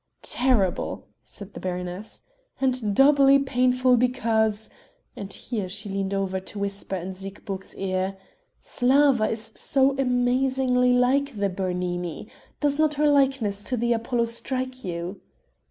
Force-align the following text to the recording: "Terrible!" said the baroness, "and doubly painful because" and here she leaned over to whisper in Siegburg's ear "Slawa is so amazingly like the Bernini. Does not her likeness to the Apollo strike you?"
"Terrible!" 0.23 1.09
said 1.21 1.53
the 1.53 1.59
baroness, 1.59 2.23
"and 2.59 2.95
doubly 2.95 3.37
painful 3.37 3.97
because" 3.97 4.67
and 5.15 5.31
here 5.31 5.69
she 5.69 5.89
leaned 5.89 6.11
over 6.15 6.39
to 6.39 6.57
whisper 6.57 6.95
in 6.95 7.13
Siegburg's 7.13 7.75
ear 7.75 8.17
"Slawa 8.59 9.29
is 9.29 9.51
so 9.53 9.95
amazingly 9.99 10.91
like 10.91 11.37
the 11.37 11.49
Bernini. 11.49 12.27
Does 12.61 12.79
not 12.79 12.95
her 12.95 13.07
likeness 13.07 13.63
to 13.65 13.77
the 13.77 13.93
Apollo 13.93 14.23
strike 14.23 14.83
you?" 14.83 15.21